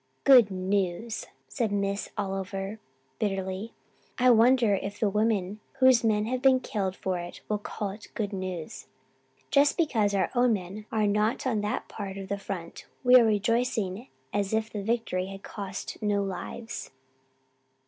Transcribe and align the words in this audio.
"Good 0.23 0.49
news!" 0.49 1.27
said 1.47 1.71
Miss 1.71 2.09
Oliver 2.17 2.79
bitterly. 3.19 3.75
"I 4.17 4.31
wonder 4.31 4.73
if 4.73 4.99
the 4.99 5.11
women 5.11 5.59
whose 5.73 6.03
men 6.03 6.25
have 6.25 6.41
been 6.41 6.59
killed 6.59 6.95
for 6.95 7.19
it 7.19 7.41
will 7.47 7.59
call 7.59 7.91
it 7.91 8.07
good 8.15 8.33
news. 8.33 8.87
Just 9.51 9.77
because 9.77 10.15
our 10.15 10.31
own 10.33 10.53
men 10.53 10.87
are 10.91 11.05
not 11.05 11.45
on 11.45 11.61
that 11.61 11.87
part 11.87 12.17
of 12.17 12.29
the 12.29 12.39
front 12.39 12.87
we 13.03 13.15
are 13.17 13.23
rejoicing 13.25 14.07
as 14.33 14.53
if 14.55 14.71
the 14.73 14.81
victory 14.81 15.27
had 15.27 15.43
cost 15.43 16.01
no 16.01 16.23
lives." 16.23 16.89